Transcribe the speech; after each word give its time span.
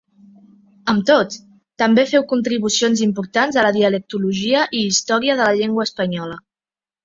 Amb 0.93 1.03
tot, 1.09 1.35
també 1.83 2.05
féu 2.13 2.25
contribucions 2.33 3.05
importants 3.09 3.61
a 3.63 3.67
la 3.69 3.75
dialectologia 3.77 4.67
i 4.81 4.85
història 4.89 5.41
de 5.43 5.49
la 5.49 5.57
llengua 5.63 5.91
espanyola. 5.93 6.45